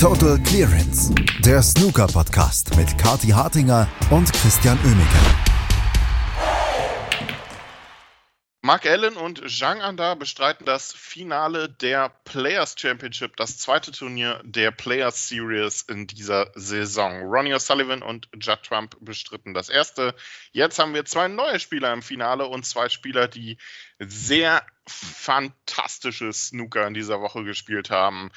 [0.00, 5.48] Total Clearance, der Snooker-Podcast mit Kati Hartinger und Christian Oemeke.
[8.62, 14.70] Mark Allen und Zhang Anda bestreiten das Finale der Players Championship, das zweite Turnier der
[14.70, 17.22] Players Series in dieser Saison.
[17.22, 20.14] Ronnie O'Sullivan und Judd Trump bestritten das erste.
[20.52, 23.58] Jetzt haben wir zwei neue Spieler im Finale und zwei Spieler, die
[23.98, 28.30] sehr fantastische Snooker in dieser Woche gespielt haben.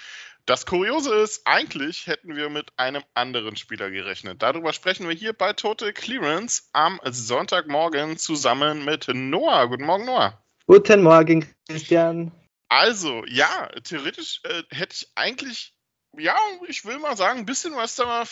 [0.45, 4.41] Das Kuriose ist, eigentlich hätten wir mit einem anderen Spieler gerechnet.
[4.41, 9.67] Darüber sprechen wir hier bei Total Clearance am Sonntagmorgen zusammen mit Noah.
[9.67, 10.43] Guten Morgen, Noah.
[10.65, 12.31] Guten Morgen, Christian.
[12.69, 15.75] Also, ja, theoretisch äh, hätte ich eigentlich,
[16.17, 18.23] ja, ich will mal sagen, ein bisschen was da,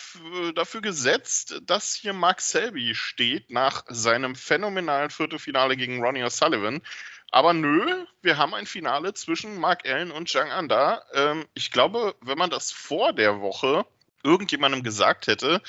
[0.54, 6.82] dafür gesetzt, dass hier Mark Selby steht nach seinem phänomenalen Viertelfinale gegen Ronnie O'Sullivan.
[7.30, 11.02] Aber nö, wir haben ein Finale zwischen Mark Allen und Zhang Anda.
[11.14, 13.86] Ähm, ich glaube, wenn man das vor der Woche
[14.22, 15.62] irgendjemandem gesagt hätte,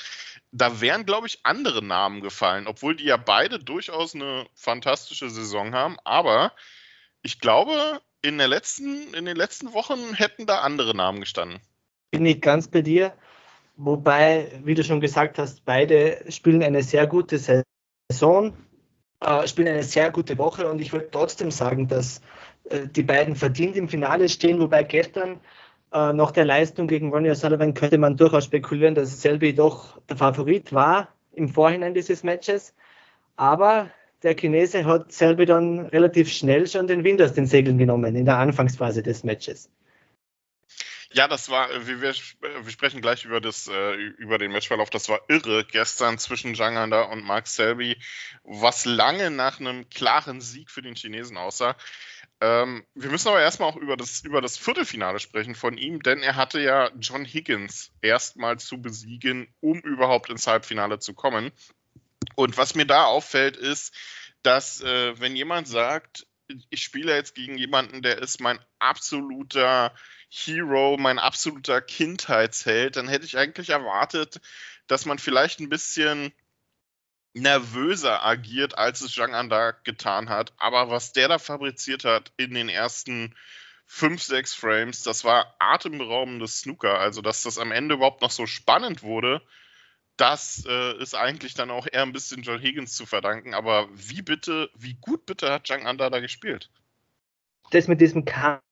[0.50, 5.74] da wären, glaube ich, andere Namen gefallen, obwohl die ja beide durchaus eine fantastische Saison
[5.74, 5.96] haben.
[6.04, 6.52] Aber
[7.22, 11.60] ich glaube, in, der letzten, in den letzten Wochen hätten da andere Namen gestanden.
[12.10, 13.14] Bin ich ganz bei dir.
[13.76, 18.54] Wobei, wie du schon gesagt hast, beide spielen eine sehr gute Saison
[19.24, 22.20] äh, spielen eine sehr gute Woche und ich würde trotzdem sagen, dass
[22.70, 25.40] äh, die beiden verdient im Finale stehen, wobei gestern
[25.92, 30.16] äh, nach der Leistung gegen Ronnie O'Sullivan könnte man durchaus spekulieren, dass Selby doch der
[30.16, 32.74] Favorit war im Vorhinein dieses Matches.
[33.36, 33.90] Aber
[34.22, 38.24] der Chinese hat Selby dann relativ schnell schon den Wind aus den Segeln genommen in
[38.24, 39.70] der Anfangsphase des Matches.
[41.14, 42.14] Ja, das war, äh, wir, wir,
[42.64, 44.90] wir sprechen gleich über, das, äh, über den Matchverlauf.
[44.90, 47.96] Das war irre gestern zwischen Zhang Anda und Mark Selby,
[48.44, 51.76] was lange nach einem klaren Sieg für den Chinesen aussah.
[52.40, 56.22] Ähm, wir müssen aber erstmal auch über das, über das Viertelfinale sprechen von ihm, denn
[56.22, 61.52] er hatte ja John Higgins erstmal zu besiegen, um überhaupt ins Halbfinale zu kommen.
[62.34, 63.94] Und was mir da auffällt, ist,
[64.42, 66.26] dass äh, wenn jemand sagt,
[66.70, 69.94] ich spiele jetzt gegen jemanden, der ist mein absoluter
[70.34, 74.40] Hero, mein absoluter Kindheitsheld, dann hätte ich eigentlich erwartet,
[74.86, 76.32] dass man vielleicht ein bisschen
[77.34, 80.54] nervöser agiert, als es Zhang Anda getan hat.
[80.56, 83.34] Aber was der da fabriziert hat in den ersten
[83.84, 86.98] fünf, sechs Frames, das war atemberaubendes Snooker.
[86.98, 89.42] Also, dass das am Ende überhaupt noch so spannend wurde,
[90.16, 93.52] das äh, ist eigentlich dann auch eher ein bisschen John Higgins zu verdanken.
[93.52, 96.70] Aber wie bitte, wie gut bitte hat Zhang Anda da gespielt?
[97.70, 98.62] Das mit diesem Kampf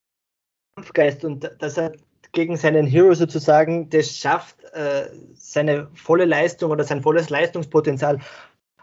[0.75, 1.93] Kampfgeist und dass er
[2.31, 8.21] gegen seinen Hero sozusagen das schafft, äh, seine volle Leistung oder sein volles Leistungspotenzial äh,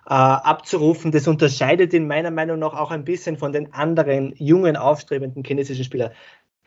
[0.07, 5.45] abzurufen, das unterscheidet ihn meiner Meinung nach auch ein bisschen von den anderen jungen, aufstrebenden
[5.45, 6.13] chinesischen Spielern.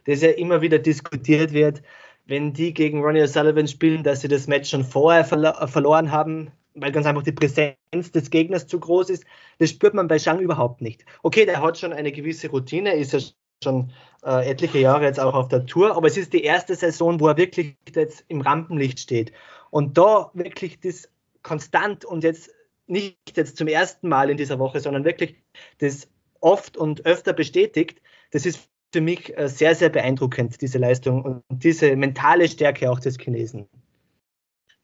[0.05, 1.83] Das ja immer wieder diskutiert wird,
[2.25, 6.51] wenn die gegen Ronnie O'Sullivan spielen, dass sie das Match schon vorher verlo verloren haben,
[6.73, 9.25] weil ganz einfach die Präsenz des Gegners zu groß ist.
[9.59, 11.05] Das spürt man bei Shang überhaupt nicht.
[11.21, 13.19] Okay, der hat schon eine gewisse Routine, ist ja
[13.63, 13.91] schon
[14.23, 17.27] äh, etliche Jahre jetzt auch auf der Tour, aber es ist die erste Saison, wo
[17.27, 19.31] er wirklich jetzt im Rampenlicht steht.
[19.69, 21.09] Und da wirklich das
[21.43, 22.51] konstant und jetzt
[22.87, 25.35] nicht jetzt zum ersten Mal in dieser Woche, sondern wirklich
[25.79, 26.07] das
[26.39, 31.43] oft und öfter bestätigt, das ist für mich äh, sehr, sehr beeindruckend, diese Leistung und
[31.49, 33.67] diese mentale Stärke auch des Chinesen.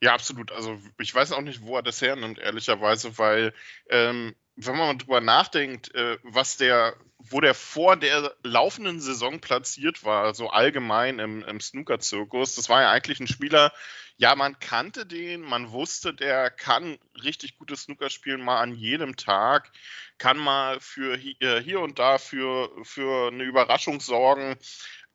[0.00, 0.52] Ja, absolut.
[0.52, 3.52] Also ich weiß auch nicht, wo er das hernimmt, ehrlicherweise, weil
[3.90, 9.40] ähm, wenn man mal drüber nachdenkt, äh, was der, wo der vor der laufenden Saison
[9.40, 13.72] platziert war, so allgemein im, im Snooker-Zirkus, das war ja eigentlich ein Spieler,
[14.16, 19.16] ja, man kannte den, man wusste, der kann richtig gutes Snooker spielen, mal an jedem
[19.16, 19.70] Tag,
[20.18, 24.56] kann mal für hier, äh, hier und da für, für eine Überraschung sorgen.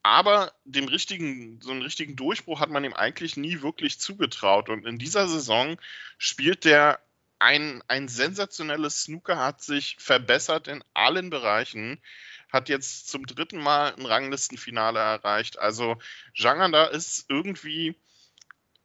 [0.04, 4.70] Aber dem richtigen, so einen richtigen Durchbruch hat man ihm eigentlich nie wirklich zugetraut.
[4.70, 5.78] Und in dieser Saison
[6.18, 7.00] spielt der
[7.44, 12.00] ein, ein sensationelles Snooker, hat sich verbessert in allen Bereichen,
[12.52, 15.60] hat jetzt zum dritten Mal ein Ranglistenfinale erreicht.
[15.60, 15.98] Also
[16.34, 17.96] Janganda ist irgendwie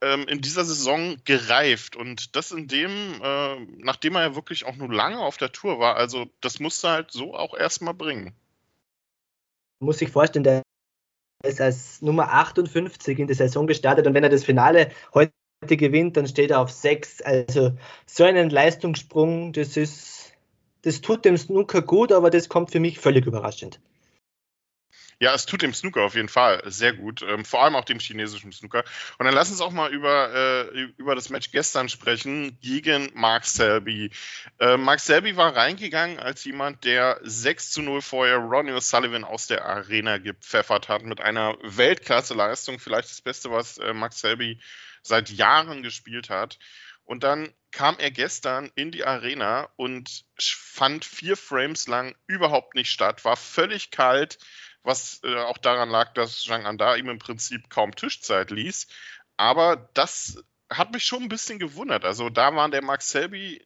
[0.00, 4.74] ähm, in dieser Saison gereift und das in dem, äh, nachdem er ja wirklich auch
[4.74, 5.96] nur lange auf der Tour war.
[5.96, 8.34] Also das musste halt so auch erstmal bringen.
[9.78, 10.62] Muss ich vorstellen, der
[11.44, 15.32] ist als Nummer 58 in die Saison gestartet und wenn er das Finale heute
[15.66, 17.22] gewinnt, dann steht er auf 6.
[17.22, 17.72] Also
[18.06, 20.32] so einen Leistungssprung, das ist,
[20.82, 23.80] das tut dem Snooker gut, aber das kommt für mich völlig überraschend.
[25.20, 27.98] Ja, es tut dem Snooker auf jeden Fall sehr gut, ähm, vor allem auch dem
[27.98, 28.84] chinesischen Snooker.
[29.18, 33.44] Und dann lass uns auch mal über, äh, über das Match gestern sprechen gegen Mark
[33.44, 34.12] Selby.
[34.60, 39.48] Äh, Mark Selby war reingegangen als jemand, der 6 zu 0 vorher Ronnie O'Sullivan aus
[39.48, 44.60] der Arena gepfeffert hat mit einer Weltklasse-Leistung, vielleicht das Beste, was äh, Mark Selby
[45.08, 46.58] seit Jahren gespielt hat.
[47.04, 52.90] Und dann kam er gestern in die Arena und fand vier Frames lang überhaupt nicht
[52.90, 54.38] statt, war völlig kalt,
[54.82, 58.86] was äh, auch daran lag, dass Zhang Anda ihm im Prinzip kaum Tischzeit ließ.
[59.36, 62.04] Aber das hat mich schon ein bisschen gewundert.
[62.04, 63.64] Also da war der Max Selby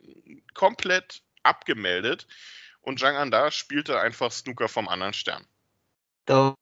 [0.55, 2.27] komplett abgemeldet
[2.81, 5.45] und Zhang Anda spielte einfach Snooker vom anderen Stern.
[6.27, 6.55] Da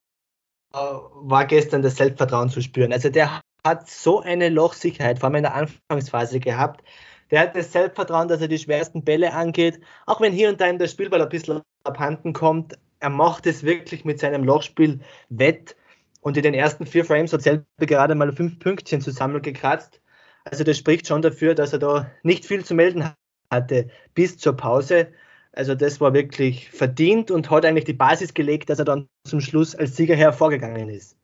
[0.73, 2.93] war gestern das Selbstvertrauen zu spüren.
[2.93, 6.83] Also der hat so eine Lochsicherheit, vor allem in der Anfangsphase gehabt.
[7.31, 9.81] Der hat das Selbstvertrauen, dass er die schwersten Bälle angeht.
[10.07, 13.63] Auch wenn hier und da ihm der Spielball ein bisschen abhanden kommt, er macht es
[13.63, 15.77] wirklich mit seinem Lochspiel wett.
[16.21, 20.01] Und in den ersten vier Frames hat selber gerade mal fünf Pünktchen zusammengekratzt.
[20.45, 23.11] Also das spricht schon dafür, dass er da nicht viel zu melden
[23.51, 25.09] hatte bis zur Pause.
[25.53, 29.41] Also das war wirklich verdient und hat eigentlich die Basis gelegt, dass er dann zum
[29.41, 31.17] Schluss als Sieger hervorgegangen ist.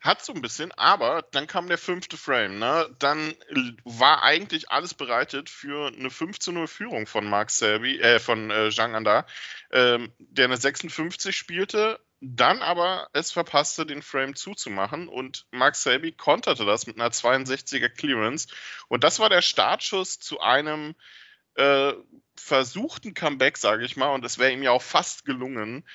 [0.00, 2.58] Hat so ein bisschen, aber dann kam der fünfte Frame.
[2.58, 2.94] Ne?
[2.98, 3.34] Dann
[3.84, 8.50] war eigentlich alles bereitet für eine 5 zu 0 Führung von Mark Selby, äh, von
[8.50, 9.26] äh, Zhang Anda,
[9.70, 16.12] ähm, der eine 56 spielte, dann aber es verpasste, den Frame zuzumachen und Mark Selby
[16.12, 18.48] konterte das mit einer 62er Clearance.
[18.88, 20.94] Und das war der Startschuss zu einem
[21.56, 21.92] äh,
[22.36, 25.86] versuchten Comeback, sage ich mal, und es wäre ihm ja auch fast gelungen,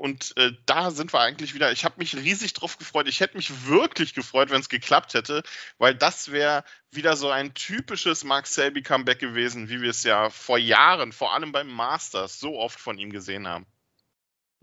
[0.00, 1.72] und äh, da sind wir eigentlich wieder.
[1.72, 3.06] Ich habe mich riesig drauf gefreut.
[3.06, 5.42] Ich hätte mich wirklich gefreut, wenn es geklappt hätte,
[5.76, 10.30] weil das wäre wieder so ein typisches Mark Selby Comeback gewesen, wie wir es ja
[10.30, 13.66] vor Jahren, vor allem beim Masters, so oft von ihm gesehen haben.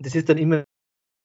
[0.00, 0.64] Das ist dann immer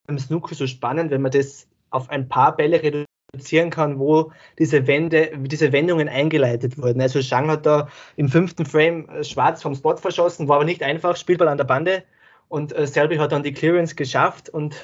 [0.07, 4.85] im Snooker so spannend, wenn man das auf ein paar Bälle reduzieren kann, wo diese
[4.85, 7.01] Wende, diese Wendungen eingeleitet wurden.
[7.01, 10.83] Also Shang hat da im fünften Frame äh, schwarz vom Spot verschossen, war aber nicht
[10.83, 12.03] einfach, Spielball an der Bande
[12.53, 14.75] und äh, Selby hat dann die Clearance geschafft und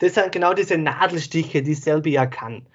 [0.00, 2.66] das sind genau diese Nadelstiche, die Selby ja kann.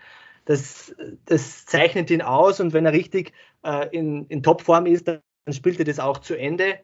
[0.45, 0.95] Das,
[1.25, 3.33] das zeichnet ihn aus und wenn er richtig
[3.65, 6.79] äh, in, in Topform ist, dann spielt er das auch zu Ende.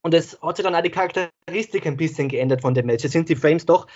[0.00, 3.04] Und es hat sich dann auch die Charakteristik ein bisschen geändert von dem Match.
[3.04, 3.86] Es sind die Frames doch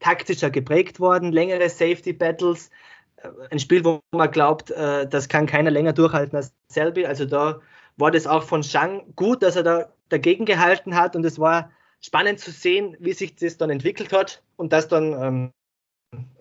[0.00, 2.68] taktischer geprägt worden, längere Safety Battles,
[3.16, 7.06] äh, ein Spiel, wo man glaubt, äh, das kann keiner länger durchhalten als Selby.
[7.06, 7.60] Also da
[7.96, 11.16] war das auch von Shang gut, dass er da dagegen gehalten hat.
[11.16, 11.70] Und es war
[12.00, 15.52] spannend zu sehen, wie sich das dann entwickelt hat und dass dann ähm,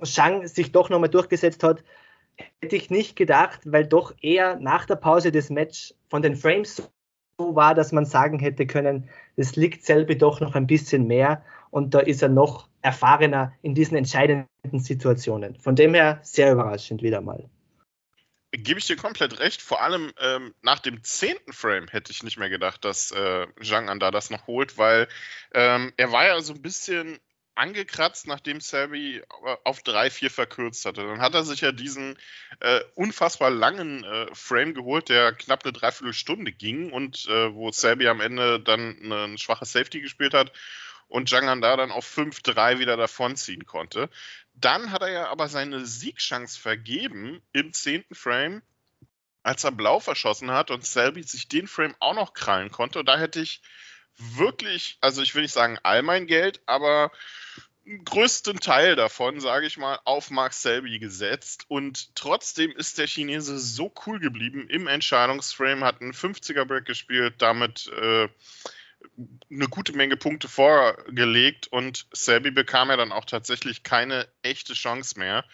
[0.04, 1.84] Shang sich doch nochmal durchgesetzt hat,
[2.62, 6.90] hätte ich nicht gedacht, weil doch eher nach der Pause des Match von den Frames
[7.38, 11.44] so war, dass man sagen hätte können, es liegt Selby doch noch ein bisschen mehr.
[11.72, 15.56] Und da ist er noch erfahrener in diesen entscheidenden Situationen.
[15.56, 17.50] Von dem her sehr überraschend wieder mal
[18.52, 19.62] gebe ich dir komplett recht.
[19.62, 23.90] Vor allem ähm, nach dem zehnten Frame hätte ich nicht mehr gedacht, dass äh, Zhang
[23.90, 25.08] Anda das noch holt, weil
[25.54, 27.20] ähm, er war ja so ein bisschen
[27.60, 31.06] angekratzt, nachdem Selby äh, auf 3-4 verkürzt hatte.
[31.06, 32.18] Dann hat er sich ja diesen
[32.62, 38.08] äh, unfassbar langen äh, Frame geholt, der knapp eine Dreiviertelstunde ging und äh, wo Selby
[38.08, 40.54] am Ende dann eine schwache Safety gespielt hat
[41.10, 44.10] und Zhang da dann auf 5-3 wieder davonziehen konnte.
[44.62, 48.62] Dann hat er ja aber seine Siegchance vergeben im zehnten Frame,
[49.44, 53.00] als er blau verschossen hat und Selby sich den Frame auch noch krallen konnte.
[53.00, 53.62] Und da hätte ich
[54.18, 57.12] wirklich, also ich will nicht sagen all mein Geld, aber
[58.06, 61.66] größten Teil davon, sage ich mal, auf Mark Selby gesetzt.
[61.68, 67.88] Und trotzdem ist der Chinese so cool geblieben im Entscheidungsframe, hat einen 50er-Break gespielt, damit
[67.88, 68.28] äh,
[69.50, 75.18] eine gute Menge Punkte vorgelegt und Selby bekam ja dann auch tatsächlich keine echte Chance
[75.18, 75.46] mehr.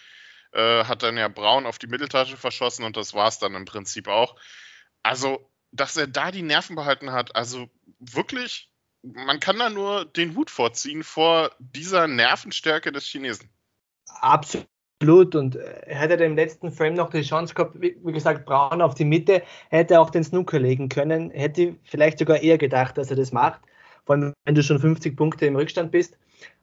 [0.51, 3.65] Äh, hat dann ja Braun auf die Mitteltasche verschossen und das war es dann im
[3.65, 4.35] Prinzip auch.
[5.03, 8.71] Also, dass er da die Nerven behalten hat, also wirklich,
[9.01, 13.49] man kann da nur den Hut vorziehen vor dieser Nervenstärke des Chinesen.
[14.05, 14.67] Absolut.
[14.99, 18.95] Blut und er hätte im letzten Frame noch die Chance gehabt, wie, gesagt, Braun auf
[18.95, 23.17] die Mitte, hätte auch den Snooker legen können, hätte vielleicht sogar eher gedacht, dass er
[23.17, 23.61] das macht,
[24.05, 26.17] vor allem wenn du schon 50 Punkte im Rückstand bist.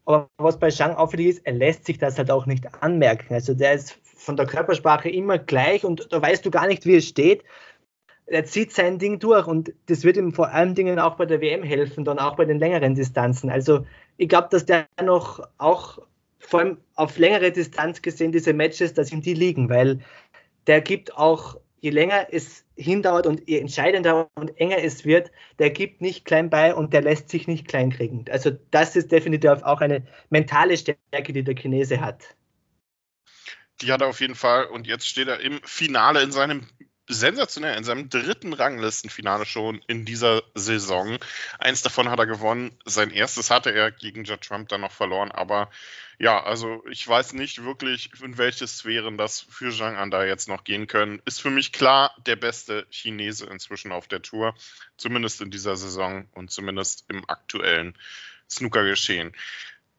[0.04, 3.34] Aber was bei Zhang auffällig ist, er lässt sich das halt auch nicht anmerken.
[3.34, 6.96] Also der ist von der Körpersprache immer gleich und da weißt du gar nicht, wie
[6.96, 7.44] es steht.
[8.26, 11.40] Er zieht sein Ding durch und das wird ihm vor allen Dingen auch bei der
[11.40, 13.50] WM helfen, dann auch bei den längeren Distanzen.
[13.50, 13.84] Also
[14.16, 15.98] ich glaube, dass der noch auch
[16.42, 20.00] vor allem auf längere Distanz gesehen, diese Matches, dass ihm die liegen, weil
[20.66, 25.70] der gibt auch je länger es hindauert und je entscheidender und enger es wird, der
[25.70, 28.24] gibt nicht klein bei und der lässt sich nicht kleinkriegen.
[28.30, 32.36] Also das ist definitiv auch eine mentale Stärke, die der Chinese hat.
[33.80, 36.68] Die hat er auf jeden Fall und jetzt steht er im Finale in seinem
[37.08, 41.18] sensationell in seinem dritten Ranglistenfinale schon in dieser Saison.
[41.58, 42.76] Eins davon hat er gewonnen.
[42.84, 45.30] Sein erstes hatte er gegen Judd Trump dann noch verloren.
[45.32, 45.70] Aber
[46.18, 50.48] ja, also ich weiß nicht wirklich, in welche Sphären das für Zhang An da jetzt
[50.48, 51.20] noch gehen können.
[51.24, 54.54] Ist für mich klar der beste Chinese inzwischen auf der Tour.
[54.96, 57.96] Zumindest in dieser Saison und zumindest im aktuellen
[58.48, 59.32] Snooker-Geschehen.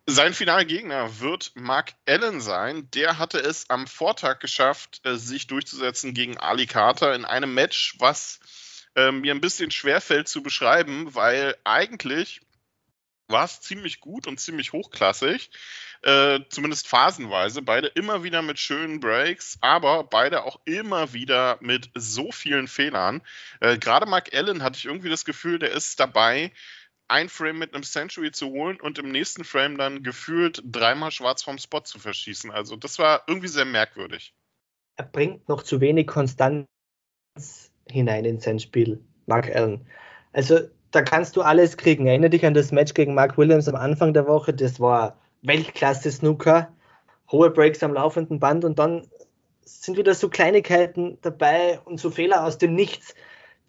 [0.06, 2.90] Sein Finalgegner wird Mark Allen sein.
[2.92, 7.96] Der hatte es am Vortag geschafft, äh, sich durchzusetzen gegen Ali Carter in einem Match,
[8.00, 8.42] was
[8.96, 12.42] äh, mir ein bisschen schwerfällt zu beschreiben, weil eigentlich
[13.30, 15.50] war es ziemlich gut und ziemlich hochklassig,
[16.02, 17.62] äh, zumindest phasenweise.
[17.62, 23.22] Beide immer wieder mit schönen Breaks, aber beide auch immer wieder mit so vielen Fehlern.
[23.62, 26.52] Äh, Gerade Mark Allen hatte ich irgendwie das Gefühl, der ist dabei,
[27.08, 31.44] ein Frame mit einem Century zu holen und im nächsten Frame dann gefühlt dreimal schwarz
[31.44, 32.52] vom Spot zu verschießen.
[32.52, 34.34] Also das war irgendwie sehr merkwürdig.
[34.96, 36.68] Er bringt noch zu wenig Konstanz
[37.90, 39.88] hinein in sein Spiel, Mark Allen.
[40.32, 40.60] Also
[40.92, 42.08] da kannst du alles kriegen.
[42.08, 44.54] Erinnere dich an das Match gegen Mark Williams am Anfang der Woche.
[44.54, 46.72] Das war Weltklasse Snooker,
[47.32, 49.08] hohe Breaks am laufenden Band und dann
[49.66, 53.16] sind wieder so Kleinigkeiten dabei und so Fehler aus dem Nichts,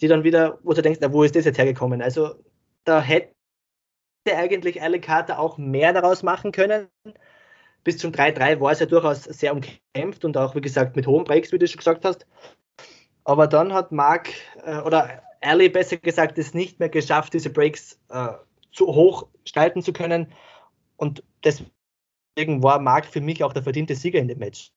[0.00, 2.02] die dann wieder, wo du denkst, na, wo ist das jetzt hergekommen?
[2.02, 2.34] Also
[2.84, 3.34] da hätte
[4.26, 6.88] eigentlich alle Karte auch mehr daraus machen können.
[7.82, 11.24] Bis zum 3-3 war es ja durchaus sehr umkämpft und auch, wie gesagt, mit hohen
[11.24, 12.26] Breaks, wie du schon gesagt hast.
[13.24, 14.30] Aber dann hat Mark
[14.64, 18.28] äh, oder Ali besser gesagt es nicht mehr geschafft, diese Breaks äh,
[18.72, 20.32] zu hoch gestalten zu können.
[20.96, 24.72] Und deswegen war Mark für mich auch der verdiente Sieger in dem Match.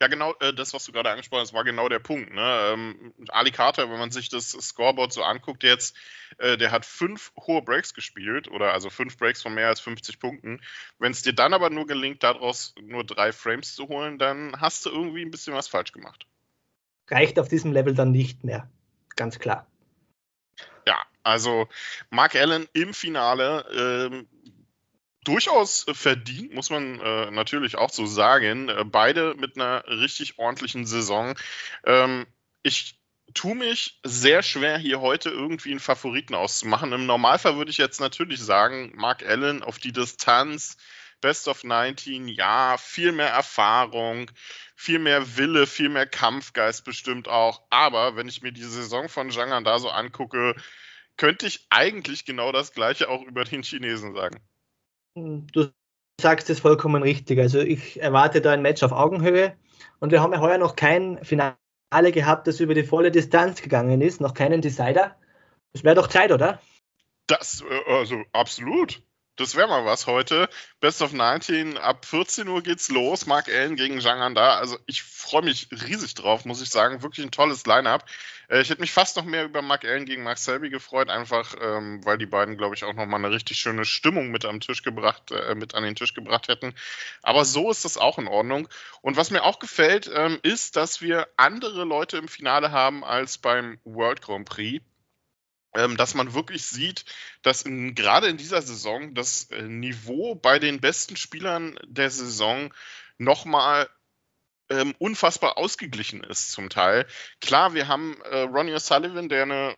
[0.00, 2.32] Ja, genau, äh, das, was du gerade angesprochen hast, war genau der Punkt.
[2.32, 2.70] Ne?
[2.72, 5.96] Ähm, Ali Carter, wenn man sich das Scoreboard so anguckt jetzt,
[6.38, 10.20] äh, der hat fünf hohe Breaks gespielt oder also fünf Breaks von mehr als 50
[10.20, 10.60] Punkten.
[11.00, 14.86] Wenn es dir dann aber nur gelingt, daraus nur drei Frames zu holen, dann hast
[14.86, 16.26] du irgendwie ein bisschen was falsch gemacht.
[17.08, 18.70] Reicht auf diesem Level dann nicht mehr,
[19.16, 19.66] ganz klar.
[20.86, 21.68] Ja, also
[22.10, 23.66] Mark Allen im Finale.
[24.10, 24.28] Ähm,
[25.24, 28.68] durchaus äh, verdient, muss man äh, natürlich auch so sagen.
[28.68, 31.34] Äh, beide mit einer richtig ordentlichen Saison.
[31.84, 32.26] Ähm,
[32.62, 32.98] ich
[33.34, 36.92] tue mich sehr schwer, hier heute irgendwie einen Favoriten auszumachen.
[36.92, 40.76] Im Normalfall würde ich jetzt natürlich sagen, Mark Allen auf die Distanz,
[41.20, 44.30] Best of 19, ja, viel mehr Erfahrung,
[44.76, 47.62] viel mehr Wille, viel mehr Kampfgeist bestimmt auch.
[47.70, 50.54] Aber wenn ich mir die Saison von Zhang da so angucke,
[51.16, 54.40] könnte ich eigentlich genau das Gleiche auch über den Chinesen sagen.
[55.52, 55.68] Du
[56.20, 57.38] sagst es vollkommen richtig.
[57.38, 59.56] Also ich erwarte da ein Match auf Augenhöhe.
[60.00, 61.56] Und wir haben ja heuer noch kein Finale
[61.90, 65.16] gehabt, das über die volle Distanz gegangen ist, noch keinen Decider.
[65.72, 66.60] Das wäre doch Zeit, oder?
[67.26, 69.02] Das, äh, also absolut.
[69.38, 70.48] Das wäre mal was heute.
[70.80, 73.26] Best of 19, ab 14 Uhr geht's los.
[73.26, 74.58] Mark Allen gegen Zhang Anda.
[74.58, 77.02] Also ich freue mich riesig drauf, muss ich sagen.
[77.02, 78.04] Wirklich ein tolles Line-Up.
[78.48, 81.54] Äh, ich hätte mich fast noch mehr über Mark Allen gegen Mark Selby gefreut, einfach
[81.60, 84.82] ähm, weil die beiden, glaube ich, auch nochmal eine richtig schöne Stimmung mit am Tisch
[84.82, 86.74] gebracht, äh, mit an den Tisch gebracht hätten.
[87.22, 88.68] Aber so ist das auch in Ordnung.
[89.02, 93.38] Und was mir auch gefällt, ähm, ist, dass wir andere Leute im Finale haben als
[93.38, 94.84] beim World Grand Prix
[95.72, 97.04] dass man wirklich sieht,
[97.42, 102.72] dass in, gerade in dieser Saison das äh, Niveau bei den besten Spielern der Saison
[103.18, 103.88] nochmal
[104.70, 107.06] ähm, unfassbar ausgeglichen ist zum Teil.
[107.40, 109.76] Klar, wir haben äh, Ronnie O'Sullivan, der eine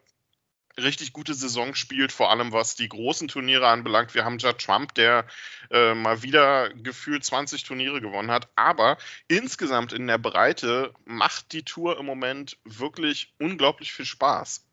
[0.78, 4.14] richtig gute Saison spielt, vor allem was die großen Turniere anbelangt.
[4.14, 5.26] Wir haben Judd Trump, der
[5.70, 8.48] äh, mal wieder gefühlt 20 Turniere gewonnen hat.
[8.56, 8.96] Aber
[9.28, 14.69] insgesamt in der Breite macht die Tour im Moment wirklich unglaublich viel Spaß.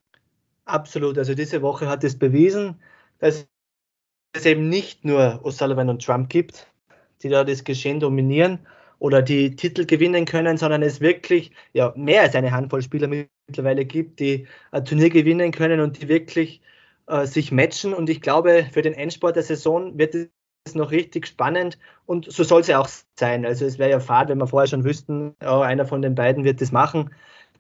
[0.68, 1.18] Absolut.
[1.18, 2.82] Also diese Woche hat es bewiesen,
[3.20, 3.48] dass
[4.34, 6.68] es eben nicht nur O'Sullivan und Trump gibt,
[7.24, 8.60] die da das Geschehen dominieren
[9.00, 13.86] oder die Titel gewinnen können, sondern es wirklich ja, mehr als eine Handvoll Spieler mittlerweile
[13.86, 16.62] gibt, die ein Turnier gewinnen können und die wirklich
[17.08, 17.94] äh, sich matchen.
[17.94, 22.44] Und ich glaube, für den Endsport der Saison wird es noch richtig spannend und so
[22.44, 23.46] soll es ja auch sein.
[23.46, 26.44] Also es wäre ja fad, wenn wir vorher schon wüssten, oh, einer von den beiden
[26.44, 27.14] wird das machen.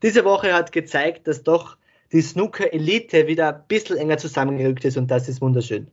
[0.03, 1.77] Diese Woche hat gezeigt, dass doch
[2.11, 5.91] die Snooker-Elite wieder ein bisschen enger zusammengerückt ist und das ist wunderschön.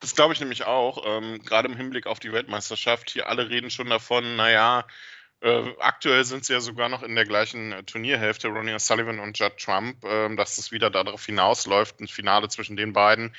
[0.00, 3.10] Das glaube ich nämlich auch, ähm, gerade im Hinblick auf die Weltmeisterschaft.
[3.10, 4.84] Hier alle reden schon davon, naja,
[5.42, 9.38] äh, aktuell sind sie ja sogar noch in der gleichen äh, Turnierhälfte, Ronnie O'Sullivan und
[9.38, 13.34] Judd Trump, äh, dass es wieder darauf hinausläuft, ein Finale zwischen den beiden.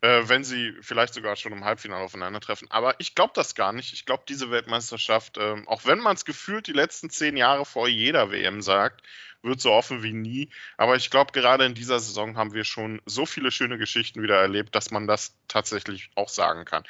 [0.00, 2.70] Äh, wenn sie vielleicht sogar schon im Halbfinale aufeinandertreffen.
[2.70, 3.92] Aber ich glaube das gar nicht.
[3.92, 7.88] Ich glaube, diese Weltmeisterschaft, äh, auch wenn man es gefühlt die letzten zehn Jahre vor
[7.88, 9.02] jeder WM sagt,
[9.42, 10.48] wird so offen wie nie.
[10.76, 14.36] Aber ich glaube, gerade in dieser Saison haben wir schon so viele schöne Geschichten wieder
[14.36, 16.84] erlebt, dass man das tatsächlich auch sagen kann.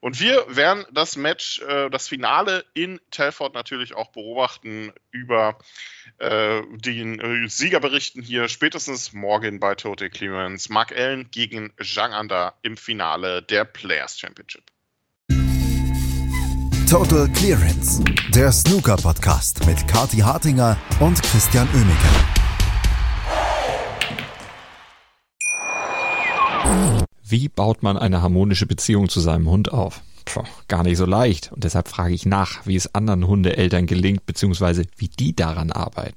[0.00, 5.58] Und wir werden das Match, äh, das Finale in Telford natürlich auch beobachten über
[6.18, 10.70] äh, den äh, Siegerberichten hier spätestens morgen bei Total Clearance.
[10.72, 14.64] Mark Allen gegen Zhang Anda im Finale der Players Championship.
[16.88, 22.34] Total Clearance, der Snooker-Podcast mit Kati Hartinger und Christian Oemeke.
[27.26, 30.02] Wie baut man eine harmonische Beziehung zu seinem Hund auf?
[30.24, 31.52] Puh, gar nicht so leicht.
[31.52, 36.16] Und deshalb frage ich nach, wie es anderen Hundeeltern gelingt, beziehungsweise wie die daran arbeiten.